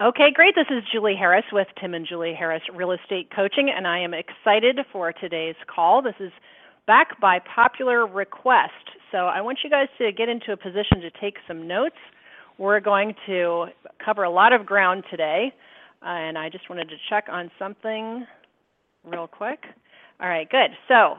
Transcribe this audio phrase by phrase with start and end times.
[0.00, 0.54] Okay, great.
[0.54, 4.14] This is Julie Harris with Tim and Julie Harris Real Estate Coaching, and I am
[4.14, 6.02] excited for today's call.
[6.02, 6.30] This is
[6.86, 8.94] back by popular request.
[9.10, 11.96] So I want you guys to get into a position to take some notes.
[12.58, 13.66] We're going to
[14.04, 15.52] cover a lot of ground today,
[16.00, 18.24] uh, and I just wanted to check on something
[19.04, 19.64] real quick.
[20.20, 20.70] All right, good.
[20.86, 21.16] So,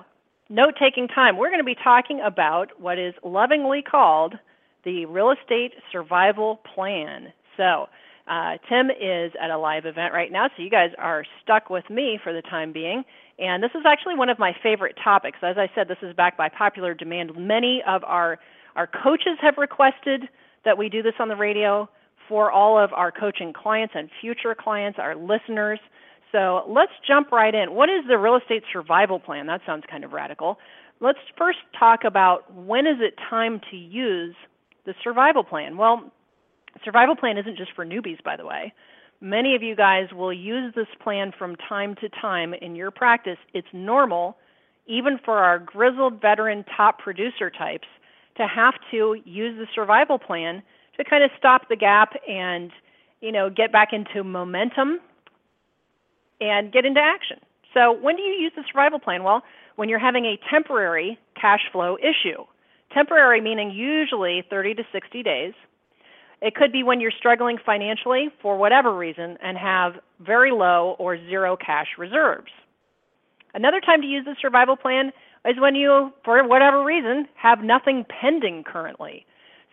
[0.50, 1.36] note taking time.
[1.36, 4.36] We're going to be talking about what is lovingly called
[4.86, 7.34] the real estate survival plan.
[7.58, 7.88] So,
[8.30, 11.90] uh, Tim is at a live event right now, so you guys are stuck with
[11.90, 13.04] me for the time being.
[13.40, 15.40] And this is actually one of my favorite topics.
[15.42, 17.32] As I said, this is backed by popular demand.
[17.36, 18.40] Many of our
[18.76, 20.30] our coaches have requested
[20.64, 21.90] that we do this on the radio
[22.28, 25.80] for all of our coaching clients and future clients, our listeners.
[26.32, 27.74] So let's jump right in.
[27.74, 29.48] What is the real estate survival plan?
[29.48, 30.60] That sounds kind of radical.
[31.02, 34.36] Let's first talk about when is it time to use
[34.86, 35.76] the survival plan?
[35.76, 36.12] Well,
[36.84, 38.74] Survival plan isn't just for newbies, by the way.
[39.22, 43.38] Many of you guys will use this plan from time to time in your practice.
[43.54, 44.38] It's normal,
[44.88, 47.88] even for our grizzled veteran top producer types,
[48.38, 50.64] to have to use the survival plan
[50.98, 52.72] to kind of stop the gap and,
[53.20, 55.00] you know, get back into momentum
[56.40, 57.40] and get into action.
[57.74, 59.24] So, when do you use the survival plan?
[59.24, 59.44] Well,
[59.76, 62.44] when you're having a temporary cash flow issue.
[62.94, 65.54] Temporary meaning usually 30 to 60 days
[66.42, 71.18] it could be when you're struggling financially for whatever reason and have very low or
[71.18, 72.52] zero cash reserves.
[73.54, 75.12] Another time to use the survival plan
[75.46, 79.26] is when you, for whatever reason, have nothing pending currently.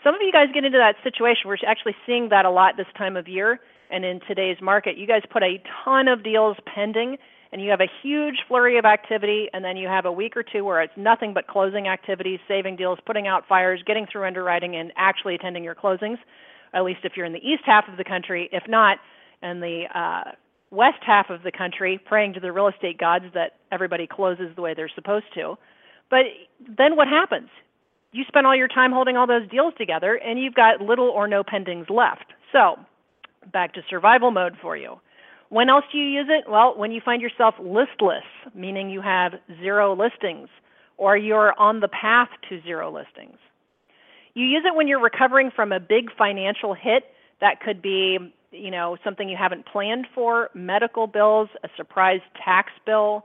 [0.03, 1.43] Some of you guys get into that situation.
[1.47, 3.61] We're actually seeing that a lot this time of year
[3.91, 4.97] and in today's market.
[4.97, 7.17] You guys put a ton of deals pending
[7.53, 10.43] and you have a huge flurry of activity, and then you have a week or
[10.43, 14.75] two where it's nothing but closing activities, saving deals, putting out fires, getting through underwriting,
[14.75, 16.19] and actually attending your closings
[16.77, 18.49] at least if you're in the east half of the country.
[18.53, 18.99] If not,
[19.43, 20.33] in the uh,
[20.71, 24.63] west half of the country, praying to the real estate gods that everybody closes the
[24.63, 25.57] way they're supposed to.
[26.11, 26.27] But
[26.77, 27.49] then what happens?
[28.13, 31.27] You spend all your time holding all those deals together, and you've got little or
[31.27, 32.27] no pendings left.
[32.53, 32.77] So,
[33.53, 35.01] back to survival mode for you.
[35.49, 36.49] When else do you use it?
[36.49, 40.49] Well, when you find yourself listless, meaning you have zero listings,
[40.97, 43.39] or you're on the path to zero listings.
[44.37, 47.05] You use it when you're recovering from a big financial hit.
[47.41, 48.19] That could be,
[48.53, 53.25] you know, something you haven't planned for, medical bills, a surprise tax bill.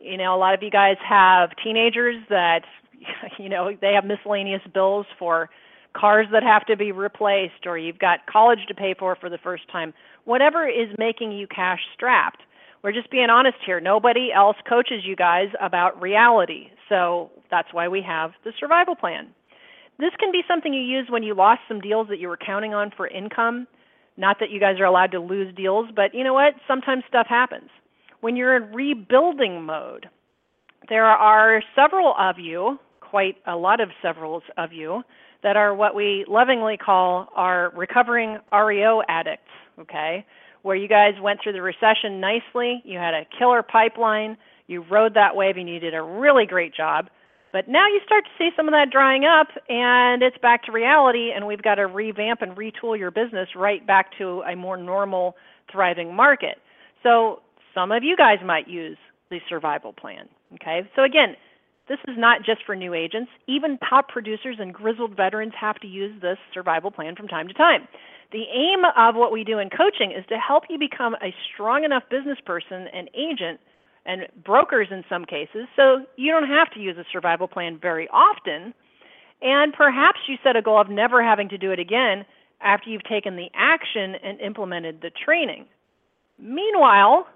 [0.00, 2.62] You know, a lot of you guys have teenagers that,
[3.38, 5.50] you know, they have miscellaneous bills for
[5.94, 9.38] cars that have to be replaced, or you've got college to pay for for the
[9.38, 9.92] first time.
[10.24, 12.40] Whatever is making you cash strapped.
[12.82, 13.78] We're just being honest here.
[13.78, 16.70] Nobody else coaches you guys about reality.
[16.88, 19.34] So that's why we have the survival plan.
[19.98, 22.74] This can be something you use when you lost some deals that you were counting
[22.74, 23.66] on for income.
[24.16, 26.54] Not that you guys are allowed to lose deals, but you know what?
[26.68, 27.70] Sometimes stuff happens.
[28.20, 30.06] When you're in rebuilding mode,
[30.88, 35.02] there are several of you, quite a lot of several of you,
[35.42, 40.24] that are what we lovingly call our recovering REO addicts, okay?
[40.62, 44.36] Where you guys went through the recession nicely, you had a killer pipeline,
[44.66, 47.08] you rode that wave, and you did a really great job.
[47.56, 50.72] But now you start to see some of that drying up, and it's back to
[50.72, 54.76] reality, and we've got to revamp and retool your business right back to a more
[54.76, 55.36] normal,
[55.72, 56.58] thriving market.
[57.02, 57.40] So
[57.74, 58.98] some of you guys might use
[59.30, 60.28] the survival plan.
[60.56, 61.34] Okay, so again,
[61.88, 63.30] this is not just for new agents.
[63.48, 67.54] Even top producers and grizzled veterans have to use this survival plan from time to
[67.54, 67.88] time.
[68.32, 71.84] The aim of what we do in coaching is to help you become a strong
[71.84, 73.60] enough business person and agent
[74.06, 78.08] and brokers in some cases, so you don't have to use a survival plan very
[78.08, 78.72] often.
[79.42, 82.24] And perhaps you set a goal of never having to do it again
[82.60, 85.66] after you've taken the action and implemented the training.
[86.38, 87.26] Meanwhile,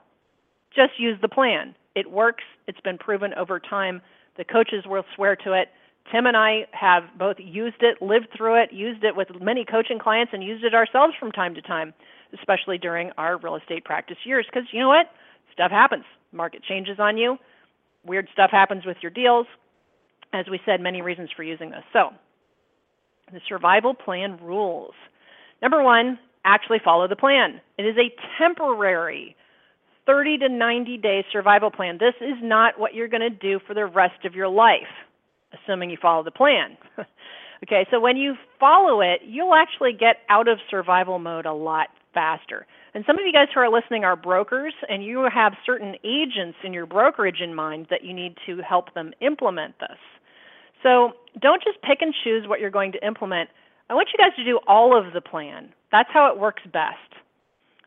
[0.74, 1.74] just use the plan.
[1.94, 4.00] It works, it's been proven over time.
[4.38, 5.68] The coaches will swear to it.
[6.10, 9.98] Tim and I have both used it, lived through it, used it with many coaching
[9.98, 11.92] clients, and used it ourselves from time to time,
[12.38, 14.46] especially during our real estate practice years.
[14.46, 15.10] Because you know what?
[15.52, 17.36] Stuff happens market changes on you.
[18.04, 19.46] Weird stuff happens with your deals.
[20.32, 21.82] As we said, many reasons for using this.
[21.92, 22.10] So,
[23.32, 24.94] the survival plan rules.
[25.62, 27.60] Number one, actually follow the plan.
[27.78, 29.36] It is a temporary
[30.06, 31.98] 30 to 90 day survival plan.
[31.98, 34.90] This is not what you're going to do for the rest of your life,
[35.52, 36.76] assuming you follow the plan.
[37.64, 41.88] okay, so when you follow it, you'll actually get out of survival mode a lot
[42.14, 42.66] faster.
[42.94, 46.58] And some of you guys who are listening are brokers, and you have certain agents
[46.64, 49.98] in your brokerage in mind that you need to help them implement this.
[50.82, 53.50] So don't just pick and choose what you're going to implement.
[53.88, 55.72] I want you guys to do all of the plan.
[55.92, 56.96] That's how it works best.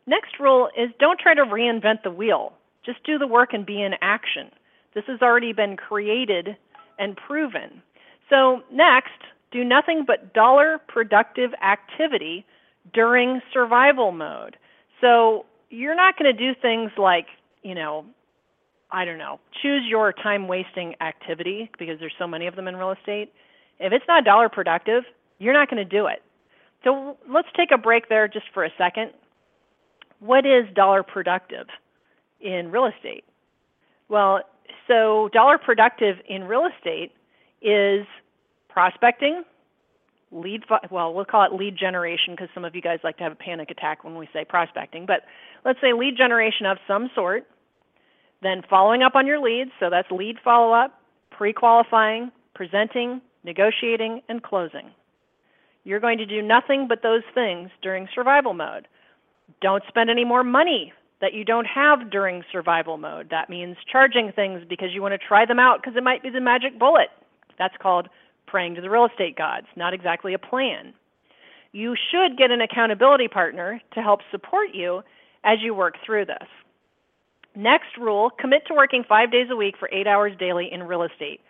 [0.05, 2.53] Next rule is don't try to reinvent the wheel.
[2.85, 4.51] Just do the work and be in action.
[4.93, 6.57] This has already been created
[6.99, 7.81] and proven.
[8.29, 9.11] So, next,
[9.51, 12.45] do nothing but dollar productive activity
[12.93, 14.57] during survival mode.
[15.03, 17.25] So, you're not going to do things like,
[17.63, 18.05] you know,
[18.91, 22.75] I don't know, choose your time wasting activity because there's so many of them in
[22.75, 23.33] real estate.
[23.79, 25.03] If it's not dollar productive,
[25.39, 26.21] you're not going to do it.
[26.83, 29.11] So let's take a break there just for a second
[30.23, 31.67] what is dollar productive
[32.39, 33.25] in real estate?
[34.07, 34.41] Well,
[34.87, 37.11] so dollar productive in real estate
[37.61, 38.05] is
[38.69, 39.43] prospecting,
[40.33, 43.31] lead well, we'll call it lead generation because some of you guys like to have
[43.31, 45.21] a panic attack when we say prospecting, but
[45.63, 47.45] let's say lead generation of some sort,
[48.41, 50.99] then following up on your leads, so that's lead follow-up,
[51.31, 54.91] pre-qualifying, presenting, negotiating, and closing.
[55.83, 58.87] You're going to do nothing but those things during survival mode.
[59.61, 63.29] Don't spend any more money that you don't have during survival mode.
[63.29, 66.29] That means charging things because you want to try them out because it might be
[66.29, 67.07] the magic bullet.
[67.57, 68.09] That's called
[68.53, 70.93] praying to the real estate gods, not exactly a plan.
[71.71, 75.01] You should get an accountability partner to help support you
[75.43, 76.47] as you work through this.
[77.55, 81.01] Next rule commit to working five days a week for eight hours daily in real
[81.01, 81.41] estate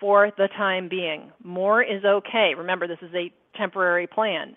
[0.00, 1.30] for the time being.
[1.44, 2.54] More is okay.
[2.56, 4.56] Remember, this is a temporary plan.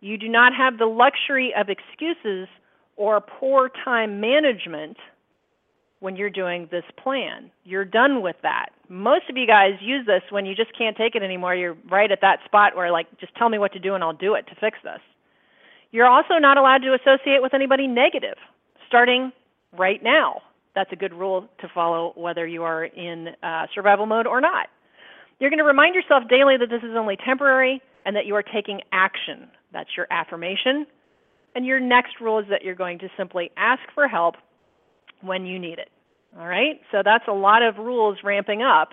[0.00, 2.48] You do not have the luxury of excuses
[2.96, 4.96] or poor time management
[6.00, 7.50] when you're doing this plan.
[7.64, 8.68] You're done with that.
[8.88, 11.54] Most of you guys use this when you just can't take it anymore.
[11.54, 14.12] You're right at that spot where, like, just tell me what to do and I'll
[14.12, 15.00] do it to fix this.
[15.92, 18.36] You're also not allowed to associate with anybody negative
[18.86, 19.32] starting
[19.76, 20.42] right now.
[20.74, 24.68] That's a good rule to follow whether you are in uh, survival mode or not.
[25.40, 28.42] You're going to remind yourself daily that this is only temporary and that you are
[28.42, 29.48] taking action.
[29.72, 30.86] That's your affirmation.
[31.54, 34.36] And your next rule is that you're going to simply ask for help
[35.26, 35.90] when you need it.
[36.38, 36.80] All right?
[36.92, 38.90] So that's a lot of rules ramping up,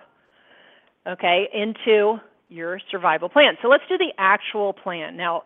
[1.07, 2.19] okay, into
[2.50, 3.56] your survival plan.
[3.62, 5.18] So let's do the actual plan.
[5.18, 5.44] Now,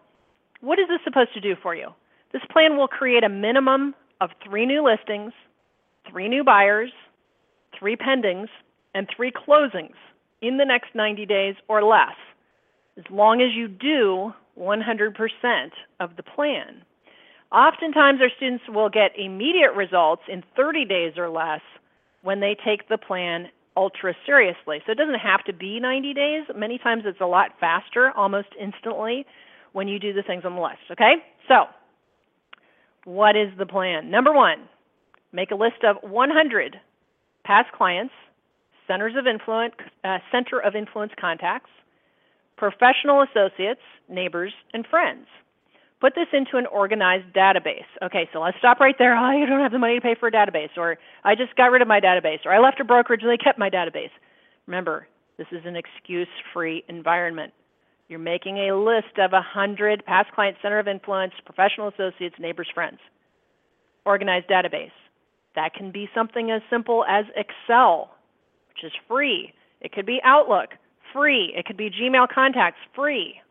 [0.62, 1.90] what is this supposed to do for you?
[2.34, 5.32] This plan will create a minimum of three new listings,
[6.10, 6.92] three new buyers,
[7.78, 8.48] three pendings,
[8.94, 9.96] and three closings
[10.42, 12.16] in the next 90 days or less
[12.98, 15.70] as long as you do 100%
[16.00, 16.82] of the plan.
[17.52, 21.62] Oftentimes, our students will get immediate results in 30 days or less
[22.22, 23.48] when they take the plan
[23.78, 24.82] ultra seriously.
[24.86, 26.44] So it doesn't have to be 90 days.
[26.56, 29.26] Many times it's a lot faster, almost instantly,
[29.72, 30.82] when you do the things on the list.
[30.92, 31.16] Okay?
[31.48, 31.66] So,
[33.06, 34.10] what is the plan?
[34.10, 34.68] Number one,
[35.32, 36.76] make a list of 100
[37.46, 38.14] past clients,
[38.88, 41.70] centers of influence, uh, center of influence contacts,
[42.58, 45.28] professional associates, neighbors, and friends.
[46.00, 47.88] Put this into an organized database.
[48.04, 49.16] Okay, so let's stop right there.
[49.16, 51.72] Oh, I don't have the money to pay for a database, or I just got
[51.72, 54.12] rid of my database, or I left a brokerage and they kept my database.
[54.68, 57.54] Remember, this is an excuse free environment.
[58.10, 63.00] You're making a list of 100 past client center of influence, professional associates, neighbors, friends.
[64.06, 64.92] Organized database.
[65.56, 68.12] That can be something as simple as Excel,
[68.70, 69.54] which is free.
[69.82, 70.70] It could be Outlook,
[71.12, 71.54] free.
[71.58, 73.42] It could be Gmail contacts, free.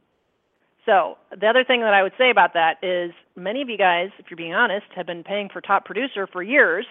[0.86, 4.10] So the other thing that I would say about that is many of you guys,
[4.18, 6.86] if you're being honest, have been paying for top producer for years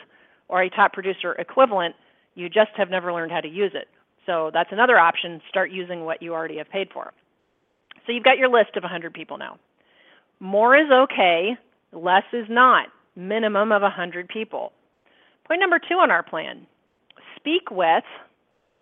[0.50, 1.96] or a top producer equivalent.
[2.36, 3.88] You just have never learned how to use it.
[4.26, 5.42] So that's another option.
[5.50, 7.14] Start using what you already have paid for.
[8.06, 9.58] So you've got your list of 100 people now.
[10.42, 11.56] More is okay,
[11.94, 12.88] less is not.
[13.16, 14.74] Minimum of 100 people.
[15.48, 16.68] Point number two on our plan
[17.38, 18.04] speak with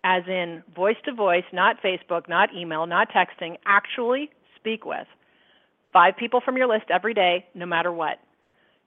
[0.02, 4.30] as in voice to voice, not Facebook, not email, not texting, actually
[4.64, 5.06] speak with.
[5.92, 8.18] Five people from your list every day, no matter what.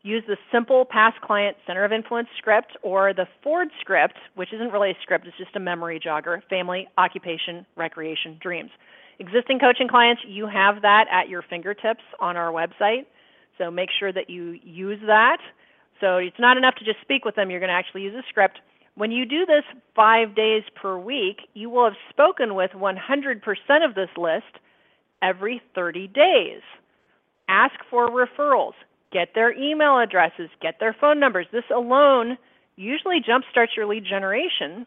[0.02, 4.72] Use the simple past client center of influence script or the Ford script, which isn't
[4.72, 8.72] really a script, it's just a memory jogger family, occupation, recreation, dreams.
[9.20, 13.06] Existing coaching clients, you have that at your fingertips on our website.
[13.58, 15.38] So make sure that you use that.
[16.00, 18.24] So it's not enough to just speak with them, you're going to actually use a
[18.30, 18.60] script.
[18.96, 19.64] When you do this
[19.96, 22.96] five days per week, you will have spoken with 100%
[23.86, 24.60] of this list
[25.22, 26.62] every 30 days.
[27.50, 28.74] ask for referrals,
[29.12, 31.48] get their email addresses, get their phone numbers.
[31.52, 32.38] This alone
[32.76, 34.86] usually jumpstarts your lead generation.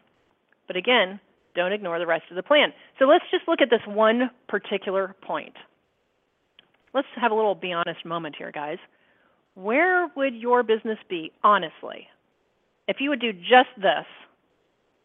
[0.66, 1.20] But again,
[1.54, 2.72] don't ignore the rest of the plan.
[2.99, 5.54] So let's just look at this one particular point.
[6.94, 8.78] Let's have a little be honest moment here, guys.
[9.54, 12.08] Where would your business be, honestly,
[12.88, 14.06] if you would do just this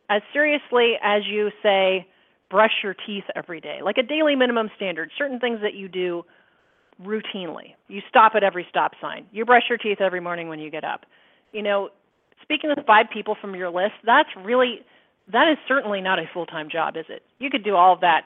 [0.09, 2.07] as seriously as you say,
[2.55, 6.23] brush your teeth every day, like a daily minimum standard, certain things that you do
[7.03, 7.75] routinely.
[7.89, 9.25] You stop at every stop sign.
[9.33, 11.01] You brush your teeth every morning when you get up.
[11.51, 11.89] You know,
[12.41, 14.79] speaking with five people from your list, that's really
[15.33, 17.23] that is certainly not a full-time job, is it?
[17.39, 18.21] You could do all of that,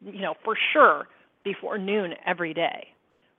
[0.00, 1.06] you know, for sure
[1.44, 2.88] before noon every day.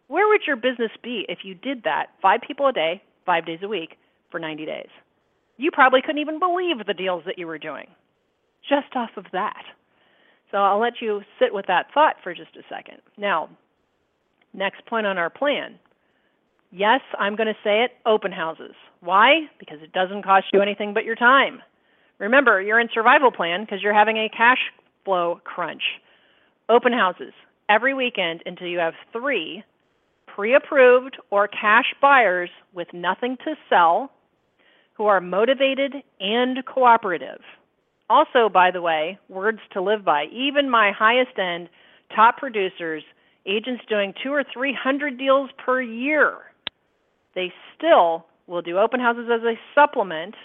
[0.07, 3.59] Where would your business be if you did that five people a day, five days
[3.63, 3.97] a week
[4.29, 4.89] for 90 days?
[5.57, 7.87] You probably couldn't even believe the deals that you were doing
[8.69, 9.63] just off of that.
[10.51, 12.97] So I'll let you sit with that thought for just a second.
[13.17, 13.49] Now,
[14.53, 15.79] next point on our plan.
[16.71, 18.75] Yes, I'm going to say it open houses.
[19.01, 19.47] Why?
[19.59, 21.61] Because it doesn't cost you anything but your time.
[22.19, 24.59] Remember, you're in survival plan because you're having a cash
[25.03, 25.81] flow crunch.
[26.69, 27.33] Open houses
[27.67, 29.63] every weekend until you have three
[30.27, 34.11] pre approved or cash buyers with nothing to sell
[34.93, 37.41] who are motivated and cooperative.
[38.11, 40.25] Also, by the way, words to live by.
[40.33, 41.69] Even my highest end
[42.13, 43.03] top producers,
[43.45, 46.39] agents doing two or three hundred deals per year,
[47.35, 50.35] they still will do open houses as a supplement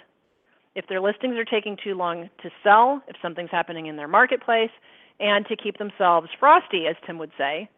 [0.77, 4.71] if their listings are taking too long to sell, if something's happening in their marketplace,
[5.19, 7.69] and to keep themselves frosty, as Tim would say,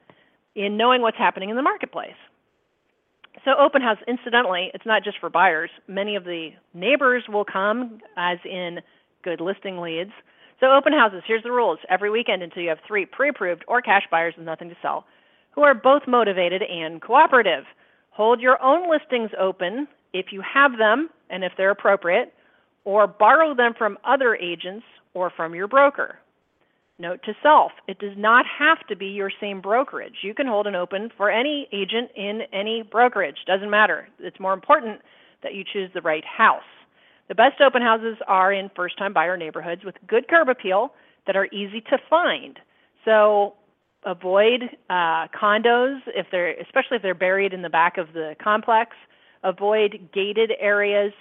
[0.54, 2.18] in knowing what's happening in the marketplace.
[3.42, 5.70] So open house, incidentally, it's not just for buyers.
[5.86, 8.80] Many of the neighbors will come, as in
[9.28, 10.12] good listing leads.
[10.58, 11.78] So open houses, here's the rules.
[11.90, 15.04] Every weekend until you have three pre-approved or cash buyers with nothing to sell
[15.54, 17.64] who are both motivated and cooperative.
[18.10, 22.32] Hold your own listings open if you have them and if they're appropriate,
[22.84, 26.16] or borrow them from other agents or from your broker.
[27.00, 30.22] Note to self, it does not have to be your same brokerage.
[30.22, 33.38] You can hold an open for any agent in any brokerage.
[33.46, 34.08] Doesn't matter.
[34.20, 35.00] It's more important
[35.42, 36.62] that you choose the right house.
[37.28, 40.92] The best open houses are in first time buyer neighborhoods with good curb appeal
[41.26, 42.58] that are easy to find.
[43.04, 43.54] So
[44.04, 48.92] avoid uh, condos if they're especially if they're buried in the back of the complex.
[49.44, 51.12] Avoid gated areas.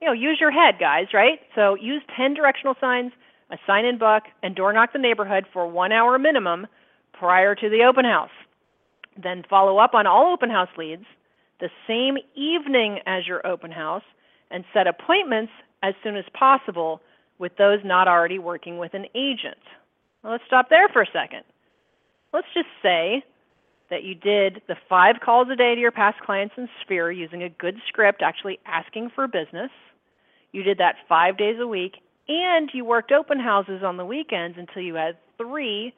[0.00, 1.40] You know, use your head, guys, right?
[1.54, 3.12] So use 10 directional signs
[3.50, 6.66] a sign in book, and door knock the neighborhood for one hour minimum
[7.12, 8.30] prior to the open house.
[9.20, 11.04] Then follow up on all open house leads
[11.58, 14.04] the same evening as your open house
[14.50, 15.52] and set appointments
[15.82, 17.00] as soon as possible
[17.38, 19.58] with those not already working with an agent.
[20.22, 21.42] Well, let's stop there for a second.
[22.32, 23.24] Let's just say
[23.90, 27.42] that you did the five calls a day to your past clients in Sphere using
[27.42, 29.70] a good script, actually asking for business.
[30.52, 31.96] You did that five days a week
[32.28, 35.92] and you worked open houses on the weekends until you had three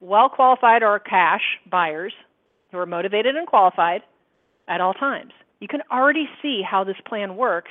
[0.00, 2.12] well qualified or cash buyers
[2.72, 4.02] who are motivated and qualified
[4.66, 5.32] at all times.
[5.62, 7.70] You can already see how this plan works,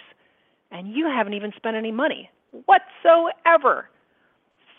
[0.72, 2.30] and you haven't even spent any money
[2.66, 3.90] whatsoever.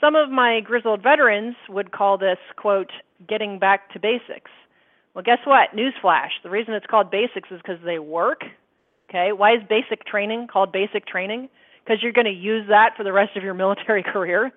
[0.01, 2.91] Some of my grizzled veterans would call this, quote,
[3.29, 4.51] getting back to basics.
[5.15, 5.77] Well, guess what?
[5.77, 6.31] Newsflash.
[6.43, 8.43] The reason it's called basics is because they work.
[9.09, 11.51] Okay, why is basic training called basic training?
[11.85, 14.53] because you're going to use that for the rest of your military career.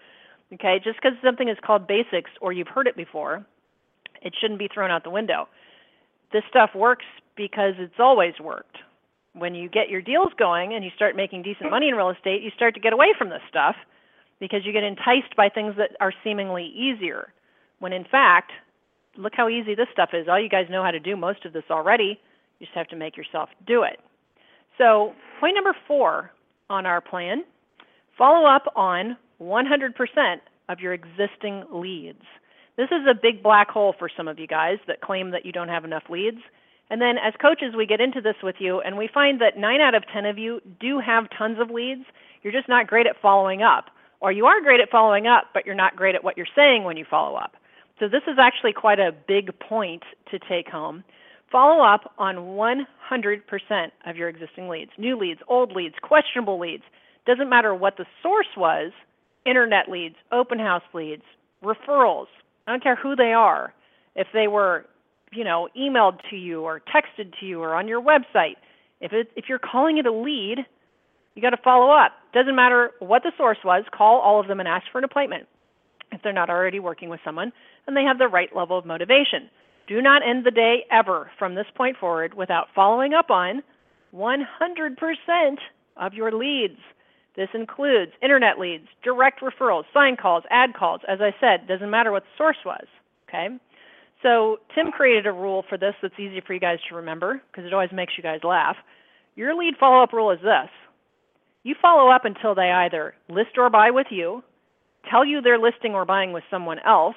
[0.54, 3.46] Okay, just because something is called basics or you've heard it before,
[4.22, 5.48] it shouldn't be thrown out the window.
[6.32, 8.78] This stuff works because it's always worked.
[9.34, 12.42] When you get your deals going and you start making decent money in real estate,
[12.42, 13.76] you start to get away from this stuff
[14.40, 17.34] because you get enticed by things that are seemingly easier.
[17.80, 18.52] When in fact,
[19.18, 20.28] look how easy this stuff is.
[20.30, 22.20] All you guys know how to do most of this already.
[22.60, 24.00] You just have to make yourself do it.
[24.78, 26.32] So, point number four
[26.70, 27.44] on our plan.
[28.18, 30.36] Follow up on 100%
[30.70, 32.24] of your existing leads.
[32.78, 35.52] This is a big black hole for some of you guys that claim that you
[35.52, 36.40] don't have enough leads.
[36.90, 39.82] And then as coaches, we get into this with you, and we find that 9
[39.82, 42.06] out of 10 of you do have tons of leads.
[42.44, 43.86] You're just not great at following up.
[44.20, 46.84] Or you are great at following up, but you're not great at what you're saying
[46.84, 47.54] when you follow up.
[48.00, 51.04] So this is actually quite a big point to take home.
[51.52, 56.84] Follow up on 100% of your existing leads new leads, old leads, questionable leads.
[57.26, 58.92] Doesn't matter what the source was
[59.46, 61.24] internet leads, open house leads,
[61.64, 62.28] referrals.
[62.68, 63.74] I don't care who they are.
[64.16, 64.86] If they were,
[65.32, 68.56] you know, emailed to you or texted to you or on your website,
[69.02, 70.60] if it, if you're calling it a lead,
[71.36, 72.14] you got to follow up.
[72.34, 75.48] Doesn't matter what the source was, call all of them and ask for an appointment
[76.12, 77.52] if they're not already working with someone
[77.88, 79.50] and they have the right level of motivation.
[79.88, 83.62] Do not end the day ever from this point forward without following up on
[84.16, 85.56] 100%
[85.98, 86.80] of your leads.
[87.36, 91.02] This includes internet leads, direct referrals, sign calls, ad calls.
[91.08, 92.86] As I said, doesn't matter what the source was.
[93.28, 93.50] Okay?
[94.26, 97.64] So Tim created a rule for this that's easy for you guys to remember because
[97.64, 98.76] it always makes you guys laugh.
[99.36, 100.70] Your lead follow up rule is this
[101.62, 104.44] you follow up until they either list or buy with you,
[105.10, 107.16] tell you they're listing or buying with someone else,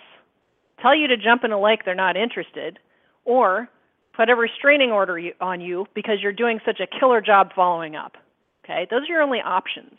[0.83, 2.79] tell you to jump in a lake they're not interested,
[3.25, 3.71] or
[4.15, 8.17] put a restraining order on you because you're doing such a killer job following up.
[8.65, 9.97] Okay, those are your only options.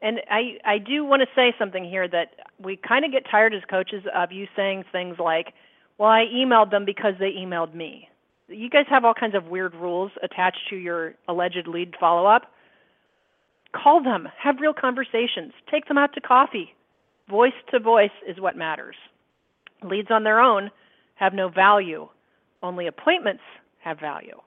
[0.00, 2.28] And I, I do want to say something here that
[2.58, 5.52] we kind of get tired as coaches of you saying things like,
[6.00, 8.08] well, I emailed them because they emailed me.
[8.48, 12.50] You guys have all kinds of weird rules attached to your alleged lead follow up.
[13.74, 16.74] Call them, have real conversations, take them out to coffee.
[17.28, 18.96] Voice to voice is what matters.
[19.82, 20.70] Leads on their own
[21.16, 22.08] have no value,
[22.62, 23.42] only appointments
[23.80, 24.40] have value.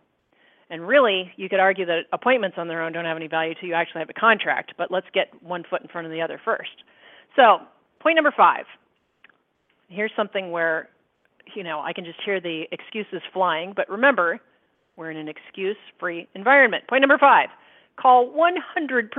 [0.72, 3.70] And really, you could argue that appointments on their own don't have any value till
[3.70, 6.42] you actually have a contract, but let's get one foot in front of the other
[6.44, 6.84] first.
[7.36, 7.60] So,
[8.00, 8.66] point number five.
[9.88, 10.90] Here's something where,
[11.56, 14.40] you know, I can just hear the excuses flying, but remember,
[14.96, 16.88] we're in an excuse free environment.
[16.88, 17.50] Point number five
[17.96, 19.10] call 100%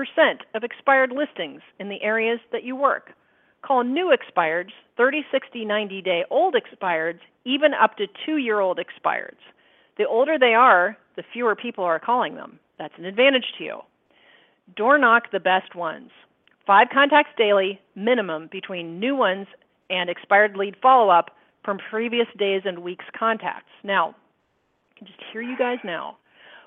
[0.55, 3.13] of expired listings in the areas that you work.
[3.63, 8.79] Call new expireds, 30, 60, 90 day old expireds, even up to two year old
[8.79, 9.39] expireds.
[9.97, 12.59] The older they are, the fewer people are calling them.
[12.79, 13.79] That's an advantage to you.
[14.77, 16.11] Door knock the best ones.
[16.67, 19.47] Five contacts daily, minimum, between new ones
[19.91, 21.31] and expired lead follow up
[21.65, 23.71] from previous days and weeks contacts.
[23.83, 24.15] Now,
[24.95, 26.17] I can just hear you guys now.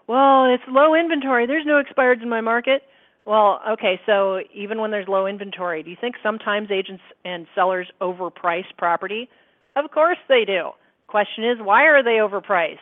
[0.08, 1.46] Well, it's low inventory.
[1.46, 2.84] There's no expireds in my market.
[3.26, 7.88] Well, okay, so even when there's low inventory, do you think sometimes agents and sellers
[8.00, 9.30] overprice property?
[9.76, 10.70] Of course they do.
[11.08, 12.78] Question is, why are they overpriced?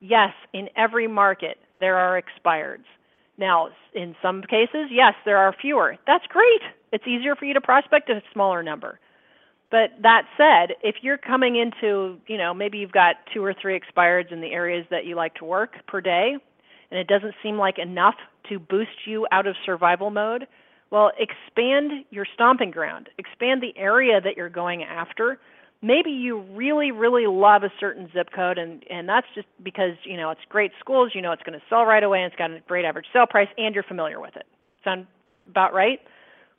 [0.00, 2.84] Yes, in every market there are expireds.
[3.38, 5.96] Now, in some cases, yes, there are fewer.
[6.06, 6.62] That's great.
[6.92, 8.98] It's easier for you to prospect a smaller number.
[9.70, 13.78] But that said, if you're coming into, you know, maybe you've got two or three
[13.78, 16.36] expireds in the areas that you like to work per day,
[16.90, 18.14] and it doesn't seem like enough
[18.48, 20.46] to boost you out of survival mode,
[20.90, 23.08] well, expand your stomping ground.
[23.18, 25.38] Expand the area that you're going after.
[25.82, 30.16] Maybe you really really love a certain zip code and and that's just because you
[30.16, 32.50] know it's great schools you know it's going to sell right away and it's got
[32.50, 34.46] a great average sale price and you're familiar with it.
[34.84, 35.06] Sound
[35.48, 36.00] about right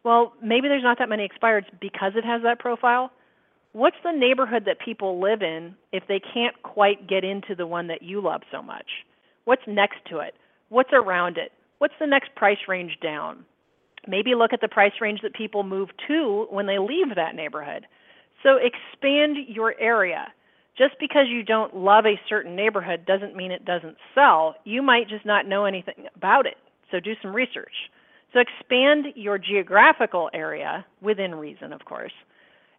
[0.08, 3.12] well maybe there's not that many expireds because it has that profile
[3.74, 7.88] what's the neighborhood that people live in if they can't quite get into the one
[7.88, 8.88] that you love so much
[9.46, 10.34] what's next to it
[10.70, 13.46] what's around it what's the next price range down
[14.08, 17.86] maybe look at the price range that people move to when they leave that neighborhood
[18.43, 20.28] so expand your area.
[20.78, 24.56] Just because you don't love a certain neighborhood doesn't mean it doesn't sell.
[24.63, 26.58] You might just not know anything about it.
[26.91, 27.74] So do some research.
[28.34, 32.12] So expand your geographical area within reason, of course,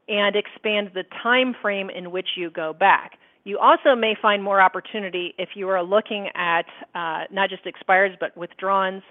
[0.08, 3.12] and expand the time frame in which you go back.
[3.44, 8.14] You also may find more opportunity if you are looking at uh, not just expires
[8.20, 9.02] but withdrawals,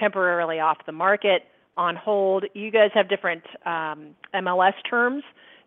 [0.00, 1.42] temporarily off the market,
[1.76, 2.44] on hold.
[2.54, 5.22] You guys have different um, MLS terms.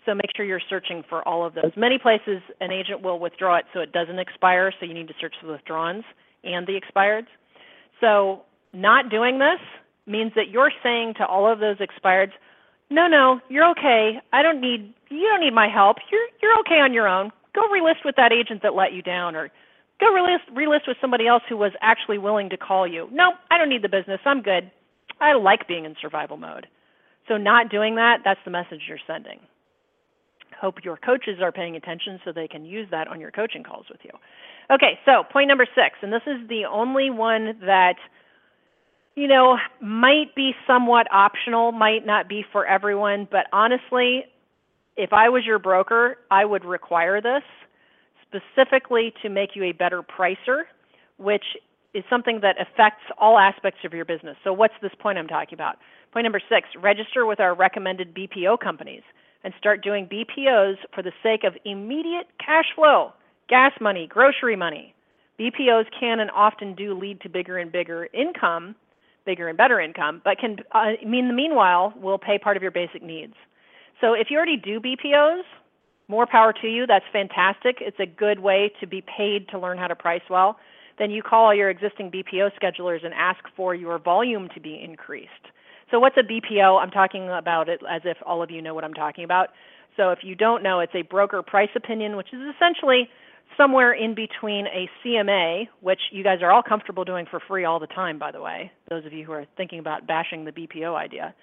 [0.05, 1.71] So make sure you're searching for all of those.
[1.75, 5.15] Many places an agent will withdraw it so it doesn't expire, so you need to
[5.19, 6.03] search the withdrawals
[6.43, 7.27] and the expireds.
[8.01, 9.59] So not doing this
[10.05, 12.31] means that you're saying to all of those expireds,
[12.89, 14.19] no, no, you're okay.
[14.31, 15.97] I don't need you don't need my help.
[16.11, 17.31] You're you're okay on your own.
[17.53, 19.49] Go relist with that agent that let you down or
[19.99, 23.07] go relist relist with somebody else who was actually willing to call you.
[23.11, 24.19] No, I don't need the business.
[24.25, 24.69] I'm good.
[25.19, 26.67] I like being in survival mode.
[27.27, 29.39] So not doing that, that's the message you're sending
[30.59, 33.85] hope your coaches are paying attention so they can use that on your coaching calls
[33.89, 34.11] with you.
[34.73, 37.95] Okay, so point number six, and this is the only one that
[39.15, 44.25] you know might be somewhat optional, might not be for everyone, but honestly,
[44.97, 47.43] if I was your broker, I would require this
[48.27, 50.63] specifically to make you a better pricer,
[51.17, 51.43] which
[51.93, 54.35] is something that affects all aspects of your business.
[54.43, 55.77] So, what's this point I'm talking about?
[56.11, 59.03] Point number six register with our recommended BPO companies
[59.43, 63.13] and start doing BPOs for the sake of immediate cash flow,
[63.47, 64.93] gas money, grocery money.
[65.39, 68.75] BPOs can and often do lead to bigger and bigger income,
[69.25, 72.71] bigger and better income, but can uh, mean the meanwhile will pay part of your
[72.71, 73.33] basic needs.
[74.01, 75.43] So if you already do BPOs,
[76.07, 76.85] more power to you.
[76.85, 77.77] That's fantastic.
[77.81, 80.57] It's a good way to be paid to learn how to price well.
[80.97, 85.29] Then you call your existing BPO schedulers and ask for your volume to be increased.
[85.91, 86.81] So, what's a BPO?
[86.81, 89.49] I'm talking about it as if all of you know what I'm talking about.
[89.97, 93.09] So, if you don't know, it's a broker price opinion, which is essentially
[93.57, 97.79] somewhere in between a CMA, which you guys are all comfortable doing for free all
[97.79, 100.95] the time, by the way, those of you who are thinking about bashing the BPO
[100.95, 101.33] idea.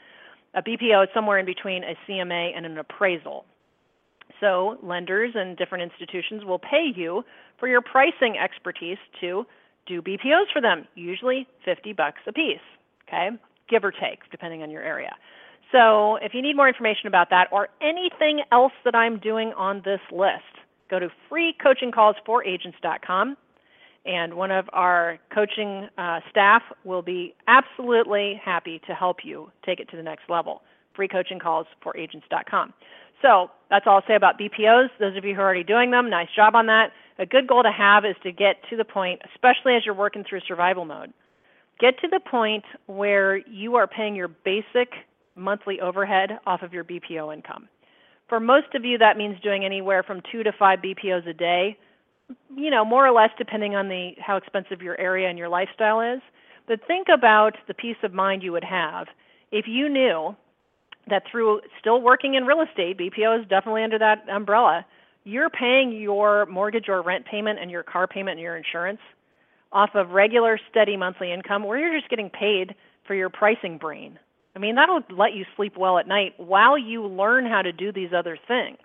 [0.54, 3.44] A BPO is somewhere in between a CMA and an appraisal.
[4.40, 7.24] So, lenders and different institutions will pay you
[7.58, 9.46] for your pricing expertise to
[9.86, 12.58] do BPOs for them, usually 50 bucks a piece,
[13.08, 13.30] okay?
[13.68, 15.14] Give or take, depending on your area.
[15.70, 19.82] So, if you need more information about that or anything else that I'm doing on
[19.84, 20.42] this list,
[20.92, 23.36] go to freecoachingcallsforagents.com
[24.04, 29.80] and one of our coaching uh, staff will be absolutely happy to help you take
[29.80, 30.60] it to the next level.
[30.98, 32.74] freecoachingcallsforagents.com.
[33.22, 34.90] So that's all I'll say about BPOs.
[35.00, 36.92] Those of you who are already doing them, nice job on that.
[37.18, 40.24] A good goal to have is to get to the point, especially as you're working
[40.28, 41.14] through survival mode,
[41.80, 44.92] get to the point where you are paying your basic
[45.36, 47.66] monthly overhead off of your BPO income.
[48.32, 51.76] For most of you, that means doing anywhere from two to five BPOs a day,
[52.56, 56.00] you know, more or less depending on the how expensive your area and your lifestyle
[56.00, 56.22] is.
[56.66, 59.08] But think about the peace of mind you would have
[59.50, 60.34] if you knew
[61.10, 64.86] that through still working in real estate, BPO is definitely under that umbrella,
[65.24, 69.00] you're paying your mortgage or rent payment and your car payment and your insurance
[69.72, 72.74] off of regular steady monthly income where you're just getting paid
[73.06, 74.18] for your pricing brain.
[74.54, 77.92] I mean, that'll let you sleep well at night while you learn how to do
[77.92, 78.78] these other things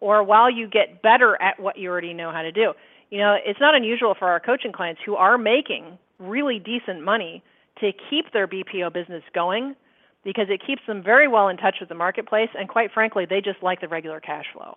[0.00, 2.72] or while you get better at what you already know how to do.
[3.10, 7.42] You know, it's not unusual for our coaching clients who are making really decent money
[7.80, 9.74] to keep their BPO business going
[10.22, 13.40] because it keeps them very well in touch with the marketplace, and quite frankly, they
[13.40, 14.76] just like the regular cash flow.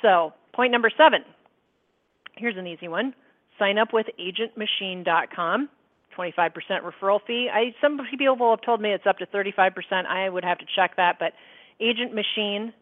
[0.00, 1.24] So, point number seven
[2.36, 3.14] here's an easy one
[3.58, 5.68] sign up with agentmachine.com.
[6.16, 7.48] 25% referral fee.
[7.52, 10.06] I some people have told me it's up to 35%.
[10.06, 11.32] I would have to check that, but
[11.80, 12.72] Agent Machine,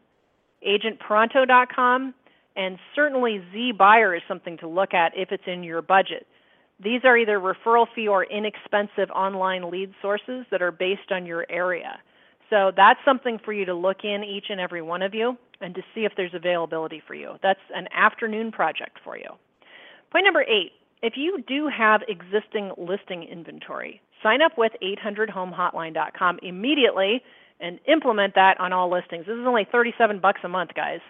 [0.67, 2.14] agentpronto.com,
[2.57, 6.27] and certainly zBuyer is something to look at if it's in your budget.
[6.83, 11.47] These are either referral fee or inexpensive online lead sources that are based on your
[11.51, 11.99] area.
[12.51, 15.75] So that's something for you to look in, each and every one of you, and
[15.75, 17.35] to see if there's availability for you.
[17.43, 19.29] That's an afternoon project for you.
[20.11, 27.23] Point number eight if you do have existing listing inventory, sign up with 800homehotline.com immediately
[27.61, 29.27] and implement that on all listings.
[29.27, 31.01] This is only 37 bucks a month, guys.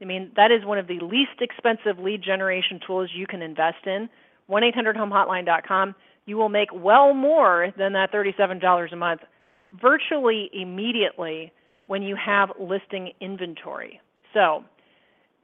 [0.00, 3.86] I mean, that is one of the least expensive lead generation tools you can invest
[3.86, 4.08] in.
[4.50, 5.94] 1-800-HOME-HOTLINE.com.
[6.26, 9.20] You will make well more than that $37 a month
[9.80, 11.52] virtually immediately
[11.86, 14.00] when you have listing inventory.
[14.34, 14.64] So,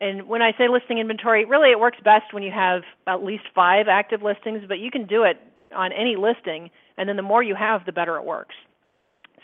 [0.01, 3.45] and when I say listing inventory, really it works best when you have at least
[3.55, 5.41] five active listings, but you can do it
[5.75, 8.55] on any listing, and then the more you have, the better it works.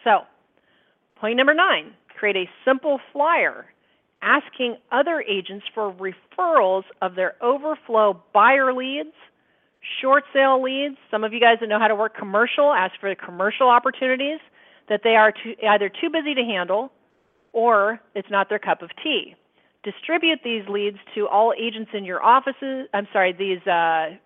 [0.04, 0.20] So,
[1.16, 3.66] point number nine create a simple flyer
[4.22, 9.12] asking other agents for referrals of their overflow buyer leads
[10.00, 10.96] short sale leads.
[11.10, 14.40] Some of you guys that know how to work commercial ask for the commercial opportunities
[14.88, 16.92] that they are too, either too busy to handle
[17.52, 19.34] or it's not their cup of tea.
[19.84, 22.88] Distribute these leads to all agents in your offices.
[22.94, 24.16] I'm sorry, these uh,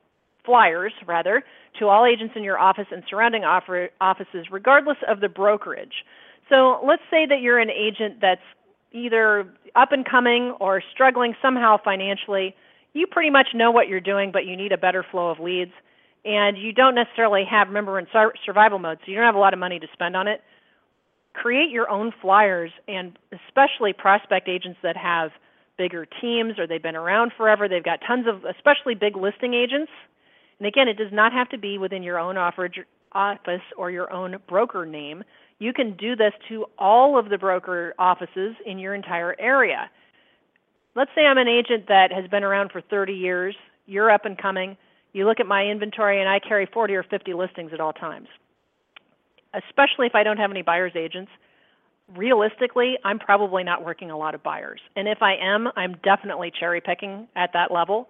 [0.45, 1.43] flyers rather
[1.79, 6.05] to all agents in your office and surrounding offices, regardless of the brokerage.
[6.49, 8.41] So let's say that you're an agent that's
[8.93, 12.55] either up and coming or struggling somehow financially
[12.99, 15.73] you pretty much know what you're doing, but you need a better flow of leads.
[16.25, 18.07] And you don't necessarily have, remember, in
[18.45, 20.43] survival mode, so you don't have a lot of money to spend on it.
[21.33, 25.31] Create your own flyers, and especially prospect agents that have
[25.79, 27.69] bigger teams or they've been around forever.
[27.69, 29.91] They've got tons of, especially big listing agents.
[30.59, 34.37] And again, it does not have to be within your own office or your own
[34.49, 35.25] broker name.
[35.61, 39.89] You can do this to all of the broker offices in your entire area
[40.99, 43.55] let's say I'm an agent that has been around for 30 years,
[43.87, 44.77] you're up and coming,
[45.13, 48.27] you look at my inventory and I carry 40 or 50 listings at all times.
[49.55, 51.31] Especially if I don't have any buyer's agents,
[52.17, 54.81] realistically, I'm probably not working a lot of buyers.
[54.97, 58.09] And if I am, I'm definitely cherry picking at that level.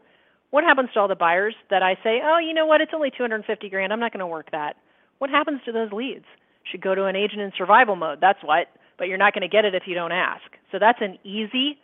[0.50, 2.80] What happens to all the buyers that I say, "Oh, you know what?
[2.80, 3.92] It's only 250 grand.
[3.92, 4.76] I'm not going to work that."
[5.18, 6.24] What happens to those leads?
[6.64, 8.20] Should go to an agent in survival mode.
[8.20, 8.68] That's what.
[8.96, 10.44] But you're not going to get it if you don't ask.
[10.72, 11.78] So that's an easy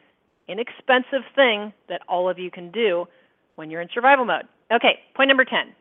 [0.48, 3.06] inexpensive thing that all of you can do
[3.56, 4.44] when you're in survival mode.
[4.72, 5.74] Okay, point number 10.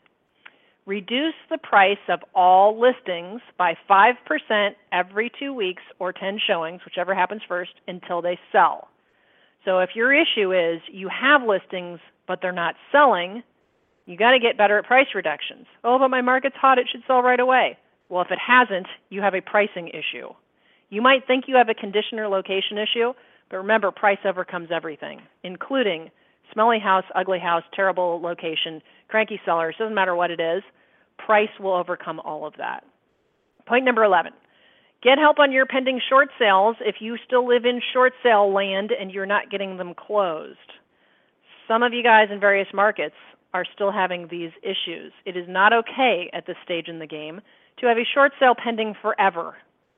[0.86, 7.16] Reduce the price of all listings by 5% every two weeks or 10 showings, whichever
[7.16, 8.90] happens first, until they sell.
[9.64, 13.44] So if your issue is you have listings but they're not selling,
[14.06, 15.66] you got to get better at price reductions.
[15.84, 17.78] Oh, but my market's hot, it should sell right away.
[18.10, 20.30] Well, if it hasn't, you have a pricing issue.
[20.90, 23.14] You might think you have a condition or location issue,
[23.50, 26.12] but remember, price overcomes everything, including
[26.52, 28.82] smelly house, ugly house, terrible location,
[29.14, 30.64] cranky sellers, doesn't matter what it is.
[31.24, 32.84] Price will overcome all of that.
[33.68, 34.34] Point number 11
[35.04, 38.90] get help on your pending short sales if you still live in short sale land
[38.92, 40.58] and you're not getting them closed.
[41.68, 43.14] Some of you guys in various markets
[43.54, 45.14] are still having these issues.
[45.26, 47.40] It is not okay at this stage in the game
[47.82, 49.56] to have a short sale pending forever.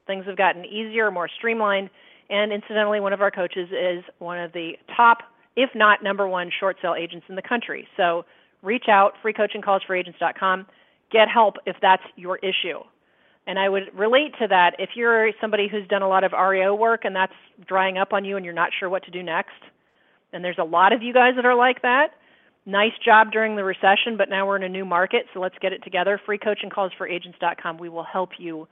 [0.08, 1.90] Things have gotten easier, more streamlined,
[2.30, 5.20] and incidentally, one of our coaches is one of the top,
[5.56, 7.88] if not number one, short sale agents in the country.
[7.96, 8.26] So
[8.66, 10.66] reach out, freecoachingcallsforagents.com.
[11.12, 12.80] Get help if that's your issue.
[13.48, 16.74] And I would relate to that if you're somebody who's done a lot of REO
[16.74, 17.34] work and that's
[17.68, 19.62] drying up on you and you're not sure what to do next.
[20.34, 22.10] And there's a lot of you guys that are like that
[22.66, 25.72] nice job during the recession, but now we're in a new market, so let's get
[25.72, 26.20] it together.
[26.26, 27.78] Free coaching calls for agents.com.
[27.78, 28.68] We will help you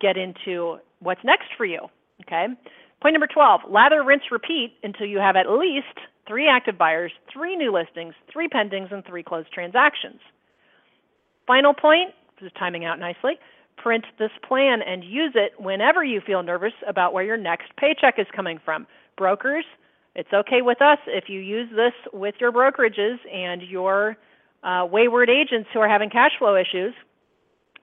[0.00, 1.80] get into what's next for you.
[2.22, 2.46] Okay.
[3.00, 5.86] Point number 12 lather, rinse, repeat until you have at least
[6.28, 10.20] three active buyers, three new listings, three pendings, and three closed transactions.
[11.46, 13.38] Final point, this is timing out nicely.
[13.78, 18.18] Print this plan and use it whenever you feel nervous about where your next paycheck
[18.18, 18.86] is coming from.
[19.16, 19.64] Brokers,
[20.14, 24.16] it's okay with us if you use this with your brokerages and your
[24.62, 26.92] uh, wayward agents who are having cash flow issues.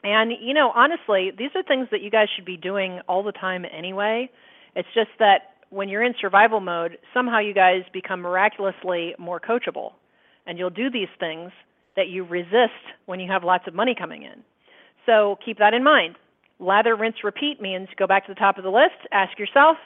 [0.03, 3.31] And, you know, honestly, these are things that you guys should be doing all the
[3.31, 4.29] time anyway.
[4.75, 9.93] It's just that when you're in survival mode, somehow you guys become miraculously more coachable.
[10.45, 11.51] And you'll do these things
[11.95, 12.71] that you resist
[13.05, 14.43] when you have lots of money coming in.
[15.05, 16.15] So keep that in mind.
[16.59, 19.77] Lather, rinse, repeat means go back to the top of the list, ask yourself,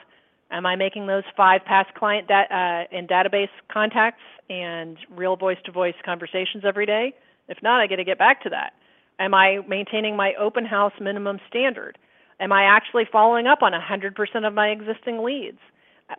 [0.52, 5.58] Am I making those five past client da- uh, and database contacts and real voice
[5.66, 7.14] to voice conversations every day?
[7.48, 8.74] If not, I got to get back to that.
[9.20, 11.98] Am I maintaining my open house minimum standard?
[12.40, 15.60] Am I actually following up on 100% of my existing leads?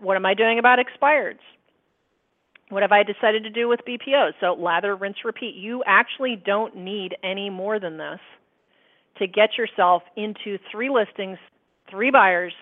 [0.00, 1.38] What am I doing about expireds?
[2.68, 4.32] What have I decided to do with BPOs?
[4.40, 5.56] So lather, rinse, repeat.
[5.56, 8.20] You actually don't need any more than this
[9.18, 11.38] to get yourself into three listings,
[11.90, 12.52] three buyers,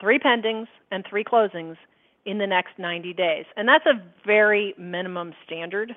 [0.00, 1.76] three pendings and three closings
[2.24, 3.44] in the next 90 days.
[3.56, 5.94] And that's a very minimum standard.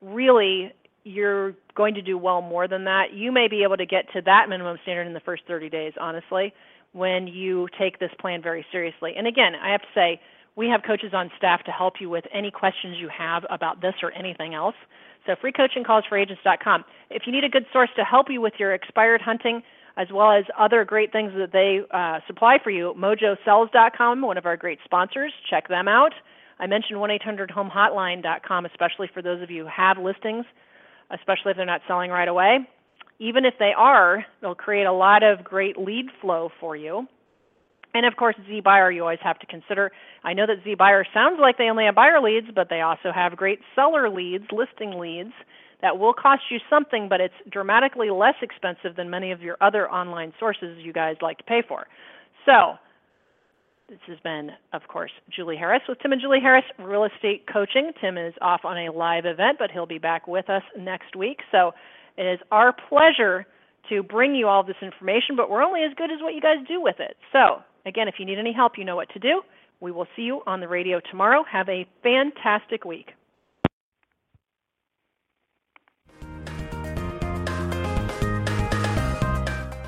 [0.00, 0.72] Really,
[1.04, 3.12] you're going to do well more than that.
[3.14, 5.92] You may be able to get to that minimum standard in the first 30 days,
[6.00, 6.52] honestly,
[6.92, 9.12] when you take this plan very seriously.
[9.16, 10.20] And again, I have to say,
[10.56, 13.94] we have coaches on staff to help you with any questions you have about this
[14.02, 14.74] or anything else.
[15.24, 16.84] So freecoachingcallsforagents.com.
[17.10, 19.62] If you need a good source to help you with your expired hunting,
[19.98, 22.94] as well as other great things that they uh, supply for you.
[22.96, 25.32] MojoSells.com, one of our great sponsors.
[25.50, 26.14] Check them out.
[26.60, 30.44] I mentioned 1-800-HOME-HOTLINE.com, especially for those of you who have listings,
[31.10, 32.58] especially if they're not selling right away.
[33.18, 37.06] Even if they are, they'll create a lot of great lead flow for you.
[37.94, 39.90] And of course, zBuyer, you always have to consider.
[40.22, 43.36] I know that zBuyer sounds like they only have buyer leads, but they also have
[43.36, 45.32] great seller leads, listing leads
[45.80, 49.90] that will cost you something, but it's dramatically less expensive than many of your other
[49.90, 51.86] online sources you guys like to pay for.
[52.44, 52.74] So,
[53.88, 57.92] this has been, of course, Julie Harris with Tim and Julie Harris Real Estate Coaching.
[58.00, 61.40] Tim is off on a live event, but he'll be back with us next week.
[61.50, 61.72] So,
[62.16, 63.46] it is our pleasure
[63.88, 66.56] to bring you all this information, but we're only as good as what you guys
[66.66, 67.16] do with it.
[67.32, 69.42] So, again, if you need any help, you know what to do.
[69.80, 71.44] We will see you on the radio tomorrow.
[71.50, 73.12] Have a fantastic week.